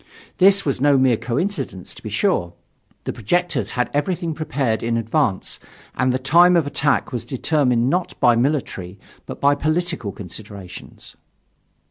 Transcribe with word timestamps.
This 0.39 0.65
was 0.65 0.81
no 0.81 0.97
mere 0.97 1.15
coincidence, 1.15 1.93
to 1.93 2.01
be 2.01 2.09
sure. 2.09 2.53
The 3.03 3.13
projectors 3.13 3.69
had 3.77 3.91
everything 3.93 4.33
prepared 4.33 4.81
in 4.81 4.97
advance, 4.97 5.59
and 5.93 6.11
the 6.11 6.17
time 6.17 6.55
of 6.55 6.65
attack 6.65 7.11
was 7.11 7.23
determined 7.23 7.87
not 7.87 8.19
by 8.19 8.35
military 8.35 8.97
but 9.27 9.39
by 9.39 9.53
political 9.53 10.11
considerations. 10.11 11.15